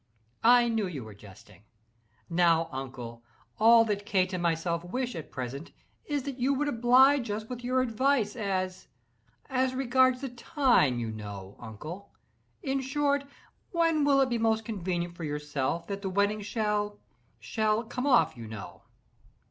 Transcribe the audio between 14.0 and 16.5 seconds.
will it be most convenient for yourself, that the wedding